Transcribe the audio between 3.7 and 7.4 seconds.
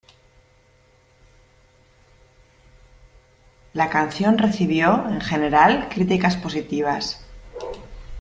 La canción recibió, en general, críticas positivas.